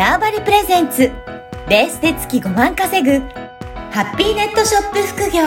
[0.00, 1.12] ターバリプレゼンツ
[1.68, 3.18] ベースで月5万稼ぐ
[3.90, 5.42] ハッピーネットショップ副業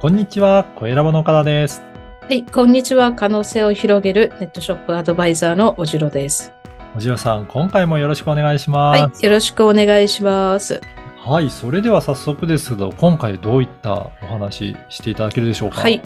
[0.00, 1.82] こんにちは、小ラボの岡田です。
[2.22, 3.12] はい、こんにちは。
[3.12, 6.52] 可能性を広げるネットショップアドバイザーのおじろです。
[6.96, 9.24] おじろさん、今回もよろしくお願いしまはい、す。
[9.24, 10.80] よろしくお願いします。
[11.26, 15.80] はい、それでは早速ですけど、今回どういったお話していただけるでしょうか？
[15.80, 16.02] はい。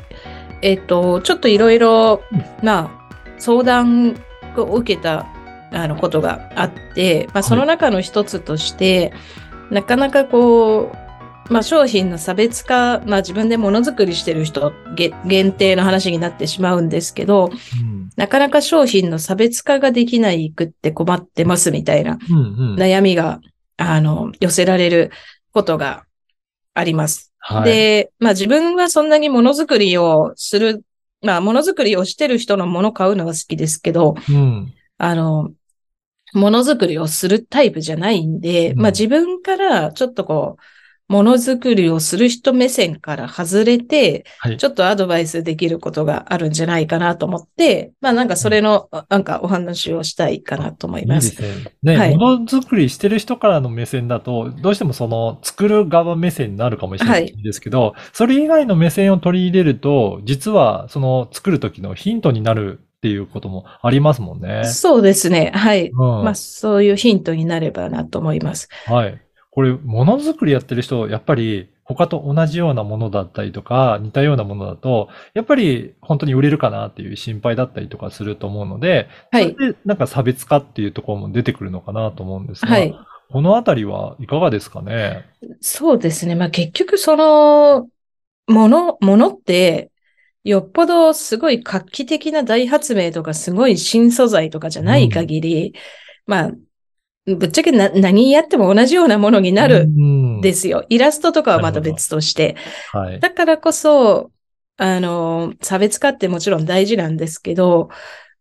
[0.62, 2.23] えっ、と、ちょっといろいろ、
[2.62, 4.15] まあ、相談
[4.57, 5.27] を受けた
[5.73, 9.12] あのことがあって、まあ、その中の一つとして、
[9.73, 10.93] なかなかこ
[11.48, 22.19] う、まあ、商品の差別化、まあ、自分でものづくりしてる人げ限定の話になってしまうんですけど、うん、なかなか商品の差別化ができないくって困ってますみたいな。
[22.77, 23.41] 悩みが、
[23.78, 25.10] あの、寄せられる
[25.52, 26.05] ことが
[26.74, 27.32] あります。
[27.38, 30.85] はい、で、まあ自分はそんなにものづくりをする、
[31.23, 35.52] まあものづくりをしてる人のもの買うのが好きですけど、うん、あの、
[36.35, 38.80] ものづくりをするタイプじゃないんで、うん。
[38.80, 40.63] まあ自分からちょっとこう、
[41.09, 51.14] ものづくりをする人目線から外れて、はいちょっとアドバイスできることがあるんじゃないかなと思って、まあなんかそれの、なんかお話をしたいかなと思いいいま。
[51.16, 51.48] ですすね。
[51.82, 64.64] ね、はいものづくりしてる人からの目線だと、どうしてもその作る側目線になるかもしれないんですけど、それ以外の目線を取り入れると、実はその作る時のヒントになるっていうこともありますもんね。
[64.64, 65.53] そうですね。
[65.54, 65.88] はい。
[65.88, 68.69] うんまあそういうヒントになればなと思います。
[68.86, 69.20] はい。
[69.59, 79.53] これ、ものづくりやってる人、やっぱり他と同じようなものだったりとか、似たようなものだと、やっぱり本当に売れるかなっていう心配だったりとかすると思うので、はい。
[79.54, 82.94] それでなんか差別化っていうところも出てくるのかなと思うんですが、はい。
[83.32, 85.25] このあたりはいかがですかね？
[85.60, 86.36] そうですね。
[86.36, 87.88] まあ結局その、
[88.47, 89.91] もの、ものって、
[90.44, 95.74] よっぽどすごい画期的な大発明とかすごい新素材とかじゃない限り、
[96.26, 96.52] まあ、
[97.37, 100.50] ぶっちゃけな何やっても同じようなものになるんで。
[100.50, 100.84] ですよ。
[100.89, 102.56] イラストとかはまた別として。
[102.93, 103.21] はい。
[103.21, 104.31] だからこそ、
[104.77, 107.89] あの、差別化ってもちろん大事なんですけど、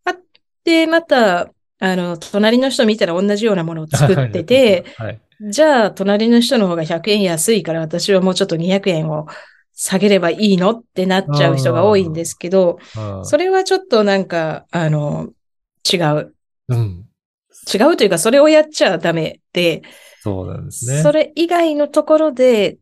[0.05, 0.15] あっ
[0.63, 1.49] て、また、
[1.79, 5.19] あの、隣の人見たら同じようなものを作ってて、はい。
[5.41, 9.27] じゃあ、隣の人の方が100円安いから私はもうちょっと200円を
[9.73, 15.29] 下げればいいのってなっちゃう人が多いんですけど、うんそれはちょっとなんか、あの、
[15.91, 16.33] 違う。
[16.69, 17.05] うん。
[17.73, 19.81] 違うというか、それをやっちゃダメで、
[20.21, 21.01] そうなんですね。
[21.01, 22.77] それ以外のところで、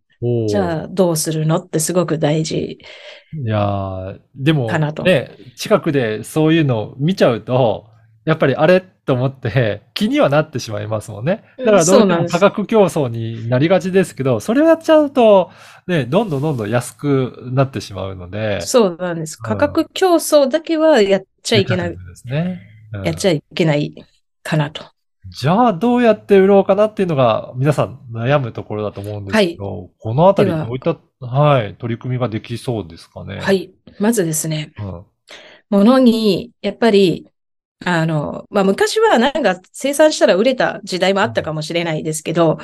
[0.47, 2.79] じゃあどうするのってすごく大事。
[3.44, 7.88] いやーでもかなとね、近くでそういうのを見ちゃうと、
[8.25, 11.44] やっぱりあれと思って気にはなってしまいますもんね。
[11.59, 15.51] だからどうしてそうなん価格競争になりがちですけど、それをやっちゃうと、
[15.85, 18.62] ね、どんどんどんどん安くなってしまうので。
[18.62, 19.38] そうなんです。
[19.40, 22.62] うん価格競争だけはやっちゃいけない、ですね。
[22.94, 23.94] うんやっちゃいけない
[24.45, 24.85] かなと。
[25.28, 33.39] じゃあどうやって売ろうかなっていうのが皆さん悩むところだと思うんですけど、このあたりどういった、はい、取り組みができそうですかね？。
[33.39, 33.73] はいい。
[34.00, 35.06] まずですね、うん。
[35.72, 37.28] ものに、やっぱり、
[37.83, 42.57] あの、まあ、昔はなんか生産したら売れた時代もあったかもしれないですけど、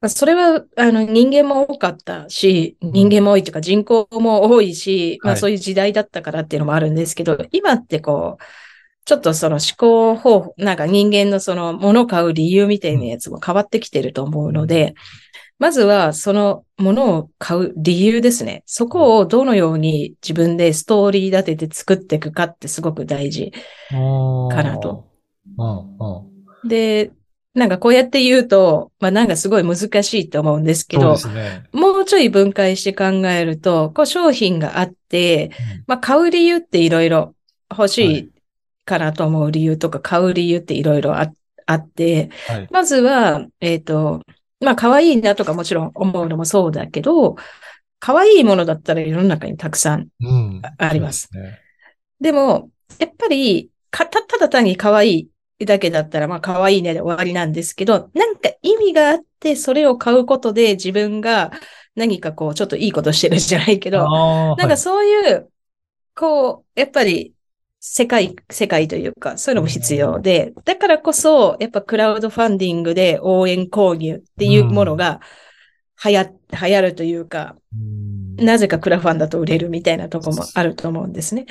[0.00, 8.44] まあ、それは、あの、人間も多かったし、人間も多いというか人口も多いし、まあ、はいそういう時代だったからっていうのもあるんですけど、今ってこう、
[9.06, 14.94] ちょっとその思考方法、なんか人間のその物を買う理由みたいなやつも変わってきてると思うので、
[15.60, 18.64] まずはその物を買う理由ですね。
[18.66, 23.52] そこをどのように自分でストーリー立てて作っていくかってすごく大事。
[23.90, 25.06] かなと。
[26.64, 27.12] で、
[27.54, 31.62] なんかこうやって言うと、まあなんかすごい難しいと思うんですけどね。
[31.72, 35.52] もうちょい分解して考えると、こう商品があって、
[35.86, 37.36] まあ買う理由っていろいろ
[37.70, 38.35] 欲しい
[38.86, 41.30] かなと思う理由とか買う理由っていろいろあ
[41.66, 42.68] あって、はい。
[42.70, 44.22] まずは、えっ、と、
[44.60, 47.36] まあ可愛いなとかもちろん思うのもそうだけど、
[47.98, 50.62] 可愛いものだったら世の中にたくさんうん。
[50.78, 51.60] ありますそうですね。
[52.20, 55.28] でも、やっぱり、かた、ただ単に可愛
[55.58, 61.50] いだけだったら、まあ可愛いねで終わりなんですけど、なんか意味があって、それを買うことで自分が
[61.96, 64.08] 何かこう、ちょっといいことしてるじゃないけど、
[64.56, 65.50] なんかそういう、
[66.14, 67.34] こう、やっぱり、
[67.80, 75.20] 世界、世界というか、そういうのも必要で、だからこそ、やっぱクラウドファンディングで応援購入っていうものが
[76.04, 81.46] 流行、流行るというか、うんなぜかクラファンだと売れるみたいなとこもあると思うんですね。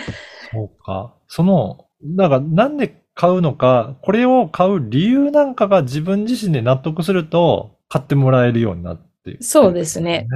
[0.52, 1.16] そうか。
[1.28, 10.28] その、なんか、なんで買うのか、これを買う理由なんかが自分自身で納得すると、買ってもらえるようになって、そうですね。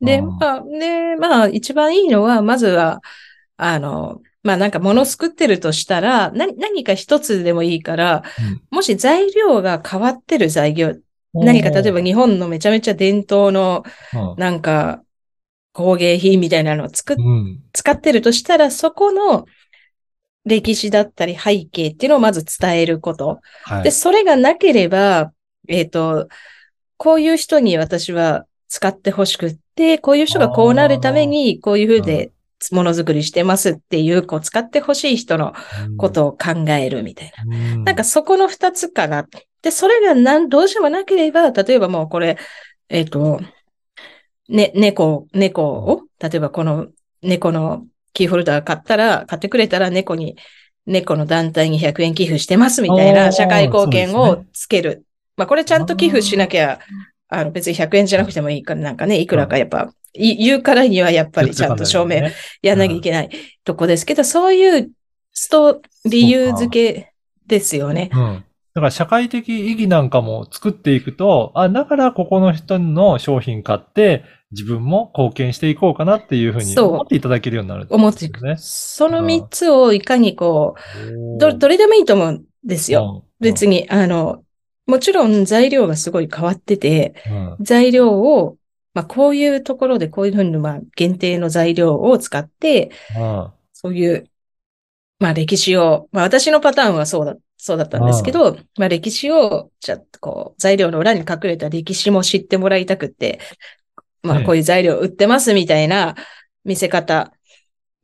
[0.00, 3.00] で、うんまあ、で、まあ、一番いいのは、まずは、
[3.56, 8.22] あの、まあなんか物作ってるとしたら、何何か一つでもいいから、
[8.70, 10.94] もし材料が変わってる材料、
[11.34, 13.84] 何か例えば日本のめちゃめちゃ伝統の
[14.14, 15.02] うんなんか
[15.76, 17.60] 工芸品みたいなのを作っうん。
[17.74, 19.44] 使ってるとしたら、そこの
[20.46, 23.40] 歴史だったり背景っていうのをまず伝えること。
[23.64, 23.82] はい。
[23.82, 25.32] で、それがなければ、
[25.68, 26.28] えっ、と、
[26.96, 32.32] こういう人に私は使ってほしくって、こういう人がこうなるために、こういうふうで
[32.74, 35.54] ものづくりしてますっていう、こう使ってほしい人の
[35.96, 37.56] ことを考えるみたいな。
[37.56, 39.26] うん、なんかそこの二つかな。
[39.62, 42.38] で、それがなん、どうしてもなければ、例えばもうこれ、
[42.88, 43.40] えっ、と、
[44.48, 46.86] ね、猫、猫を、例えばこの
[47.22, 50.36] 猫のキーホルダー買ったら、買ってくれたら猫に、
[50.86, 55.04] 猫の団体に100円寄付してますみたいな社会貢献をつける。
[55.36, 56.78] まあこれちゃんと寄付しなきゃ、
[57.28, 62.22] あの別に100円じゃなくてもいいから、なんかね、いくらかやっぱ、い言うからにはやっぱりちゃんと証明
[62.62, 63.30] やんなきゃいけない
[63.64, 64.90] とこですけど、そういう
[65.32, 67.12] スト、理由付け
[67.46, 68.10] ですよね。
[68.12, 68.44] うん。
[68.74, 78.44] だから社会的意義なんかも作っていくと、あ、だからここの人の商品買って、自分も貢献していこうかなっていうふうにそう思っていただけるようになる、思っていく。
[78.44, 78.56] ね。
[78.58, 80.74] その三つをいかにこ
[81.36, 83.24] う、ど、どれでもいいと思うんですよ。
[83.40, 83.82] 別に。
[83.82, 84.42] に、あの、
[84.86, 87.64] もちろん材料がすごい変わってて、うん。
[87.64, 88.56] 材料を、
[88.94, 93.52] まあこういうところでこういうふうに、まあ限定の材料を使って、うん。
[93.72, 94.30] そういう、
[95.18, 103.40] まあ歴史を、まあ私のパターンはそうだ、そうだったんですけど、まあ歴史を、じゃあこう、材料の裏に隠れた歴史も知ってもらいたくって、
[104.22, 106.16] まあええこういう材料売ってますみたいな
[106.64, 107.32] 見せ方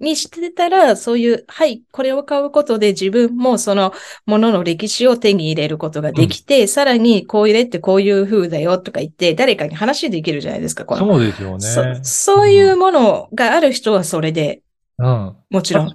[0.00, 3.92] にしてたら、そういう、はい、これを買うことで自分もその
[4.26, 12.00] ものの歴史を手に入れることができて、さらにこう入れってこういう風だよとか言って、誰かに話できるじゃないですか、このそうですよね。
[12.02, 14.62] そそういうものがある人はそれで、
[14.98, 15.36] うん。
[15.50, 15.94] もちろんいい。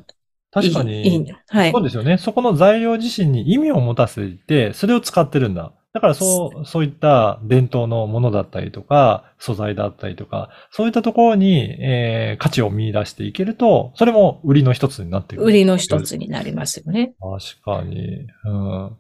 [0.52, 1.84] 確かいいに、はいそう。
[1.84, 2.18] ですよね。
[2.18, 5.74] そこの材料自身に意味を持たせて、それを使ってるんだ。
[5.98, 15.46] だからそう、そういった伝統のものだったりとか、素材だったりとか、そういったところに、えー価値を見出していけると、それも売りの一つになってくる。
[15.48, 17.14] 売りの一つになりますよね。
[17.20, 18.28] 確かに。
[18.46, 18.98] うん。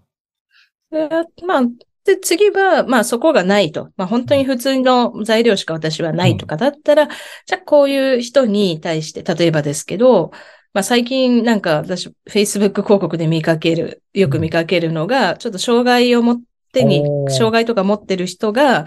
[0.90, 1.08] で
[1.46, 1.62] まあ、
[2.04, 3.92] で、次は、まあそこがないと。
[3.96, 7.08] まあ本当に普通の材料しか私はないとかだったら、
[7.46, 10.32] じゃあこういう人に対して、例えばですけど、
[10.74, 16.42] まあ最近なんか私、Facebook 広告で見かける、よく見かけるのが、ちょっと障害を持っ
[16.80, 18.86] てに障害とか持ってる人が、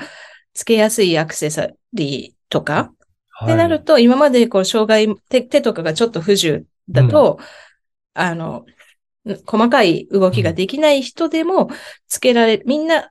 [0.55, 2.93] つけやすいアクセサリーとか、
[3.45, 7.39] ってなると、今までこう、障害、手、手とかがちょっと不自由だと、
[8.15, 8.67] あの、
[9.47, 11.71] 細かい動きができない人でも、
[12.09, 13.11] つけられ、みんな、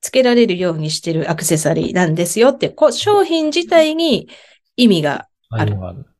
[0.00, 4.28] つけられるようにしてるアクセサリーなんですよって、こう、商品自体に
[4.76, 5.76] 意味が、ある。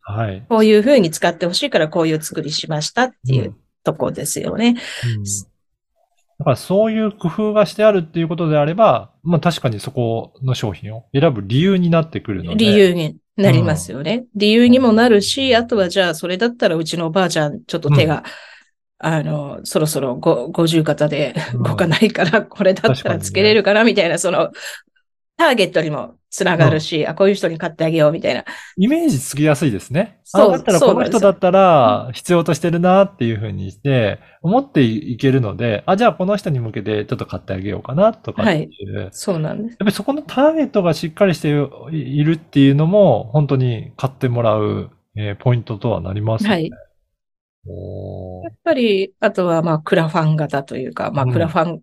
[0.07, 0.45] はい。
[0.49, 4.77] こういう風に使ってほしいからこういう作りしましたっていうとこですよね。
[5.17, 5.54] うん
[6.39, 12.65] だからそういう工夫がしてあるっていうことであれば、まあ確かにそこの商品を選ぶ理由になってくるので。
[12.65, 14.27] 理由になりますよね。
[14.35, 18.25] 理由にもなるし、あとはじゃあ、それだったらうちのおばあちゃん、ちょっと手が、
[18.99, 24.51] あの、そろそろご50型でうん動かないから、これだったらつけれるかな、みたいな、その、
[25.37, 28.45] ターゲットにもつながるし、あ、こういう人に買ってあげよう、みたいな。
[28.77, 30.21] イメージつきやすいですね。
[30.25, 38.67] そうあだったらこの人だったら必要としてるなっていうふうにして、思っていけるので、あ、じゃあこの人に向けてちょっと買ってあげようかなとかってい
[38.97, 39.09] う。
[39.13, 39.73] そうなんです。
[39.73, 46.55] やっぱりそこのターゲットがしっかりしているっていうのも、本当に買ってもらう、えーポイントとはなりますよね。
[46.55, 46.71] はい。
[48.43, 51.83] やっぱり、あとは、まあ、クラファン型というか、まあ、うんクラファン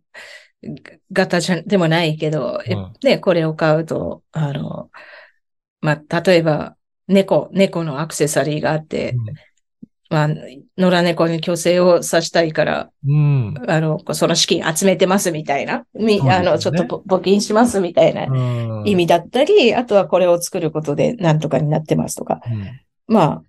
[1.12, 4.90] 型じゃ、でもないけど、えうんね、これを買うと、あの、
[5.82, 6.76] まあ、例えば、
[7.08, 9.16] 猫、猫のアクセサリーがあって、
[10.10, 13.56] まあ、野良猫に虚勢をさしたいから、うん。
[13.68, 18.88] あの、その資金集めてますみたいな、みねあの、ちょっとぼ募金しますみたいなうん。
[18.88, 23.44] 意味だったり、あとはこれを作ることでなんとかになってますとか、うんまあ、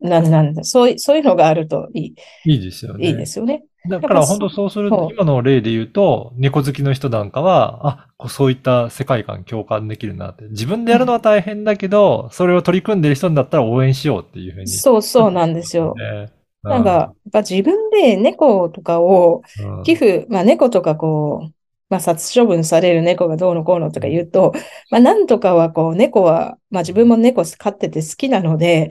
[0.00, 3.06] なんなんだ、そうい、そういうのがあるといいいですよね。
[3.06, 3.64] い、いいですよね。
[3.88, 10.44] だから本当そうすると、今の例で言うと、猫好きの人なんかは、あ、こうそういった世界観共感できるなって。
[10.50, 14.68] 自分でやるのは大変だけど、それを取り組んでる人だったら応援しようっていうふうに。
[14.68, 15.94] そうそうなんですよ。
[15.96, 16.32] ね。
[16.62, 21.52] なんか、やっぱ自分で猫とかをうん、寄付、まあ猫とかこう、
[21.88, 24.52] まあ殺処分される猫がどうのこうのとか言うと、
[24.90, 28.90] まあなんとかはこう猫は、まあ自分も猫飼ってて好きなので、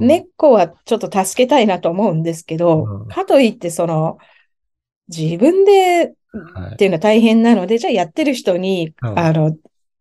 [0.00, 4.18] うん、猫はちょっと助けたいなと思うんですけど、うんかといってその、
[5.08, 9.56] 自分ではいっていうのは大変なので、じゃあやってる人に、うんあの、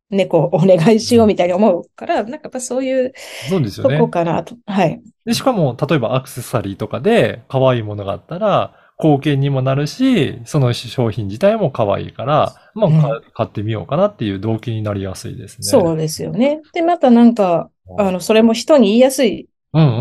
[0.10, 3.14] 猫をお願いしようみたいに思うから、なんかやっぱそういう
[3.50, 4.10] そうですよねとこ。
[4.10, 4.56] かなと。
[4.66, 5.02] はい。
[5.26, 15.64] で、しかも、例えばアクセサリーとかで可愛いものがあったら、貢献にもなるし、その商品自体も可愛いから、まあ、うんか買ってみようかなっていう動機になりやすいですね。
[15.64, 16.62] そうですよね。
[16.74, 19.48] で、またなんか、あの、それも人に言いやすい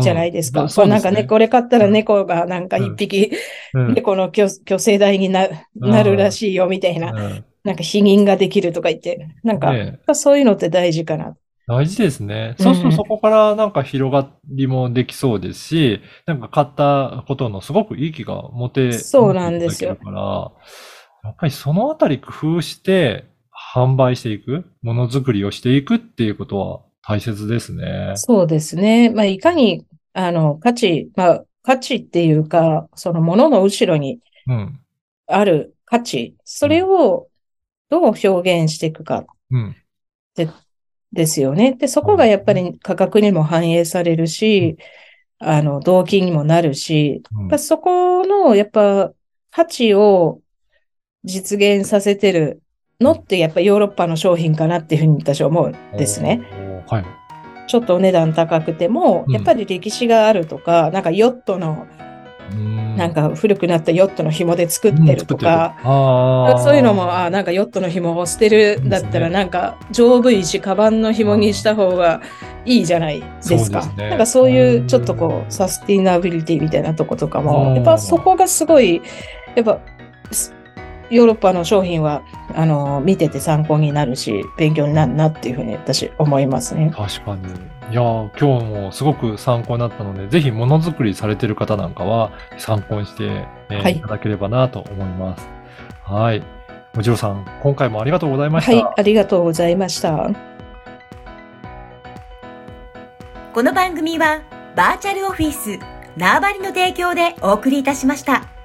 [0.01, 0.67] じゃないですか。
[0.69, 0.95] そうですね。
[0.95, 3.31] なんかね、これ買ったら猫がなんか一匹、
[3.73, 3.93] うん。
[3.93, 7.45] 猫の虚虚勢台にななるらしいよみたいな、うん。
[7.63, 11.35] なんか否認ができるとか言って、なんか、ねそういうのって大事かな。
[11.67, 12.55] 大事ですね。
[12.57, 19.97] そうするとそこからなんか広がりもできそうですし、なんか買ったことのすごくいい気が持て、そうなんですよ。
[19.97, 20.51] から、
[21.25, 23.25] やっぱりそのあたり工夫して
[23.73, 28.11] 販売していく、ものづくりをしていくっていうことは大切ですね。
[28.15, 29.09] そうですね。
[29.09, 34.79] まあ、いかに、あの、価値、まあ、価値っていうか、そのものの後ろにうん。
[35.25, 37.27] ある価値、それを
[37.89, 39.75] どう表現していくかうん。
[41.13, 41.73] ですよね。
[41.73, 44.77] で、そこがやっぱり価格にも反映されるし、
[45.39, 49.13] あの、動機にもなるし、うんやっぱそこの、やっぱ
[49.51, 50.41] 価値を
[51.23, 52.61] 実現させてる
[52.99, 56.56] のって、やっぱヨーロッパの商品かなっていうふうに私は思うんですね。
[56.87, 57.05] はい。
[57.67, 59.33] ちょっとお値段高くても、うん。
[59.33, 61.87] やっぱり歴史があるとか、なんかヨットの、
[62.55, 66.59] ななんか古くなったヨットの紐で作ってるとか、ああ。
[66.59, 72.21] そういうのも、あなんかヨットの紐を捨てるんだったら、なんか丈夫いし、カバンの紐にした方が
[72.65, 73.83] いいじゃないですか。
[73.83, 74.09] すね。
[74.09, 77.75] なんかそういうちょっとこう、サスティナビリティみたいなとことかうも、ん。
[77.75, 79.01] やっぱそこがすごい、
[79.55, 79.79] やっぱ、
[80.31, 80.53] す
[81.09, 82.21] ヨーロッパの商品は、
[82.53, 86.91] あの、見てて参考になるし、勉強になるなっていうふうに私思いますね。
[86.95, 87.43] 確かに。
[87.91, 95.47] いやー、今日もすごく参考になったので、ぜひものづくりされてる方なんかは参考にして、えーはいい、ただければなと思います。
[96.03, 96.43] はい。
[96.93, 98.71] もちろさん、今回もありがとうございました。
[98.73, 100.29] はい、ありがとうございました。
[103.53, 104.41] この番組は
[104.75, 105.79] バーチャルオフィス
[106.15, 108.56] 縄張りの提供でお送りいたしました。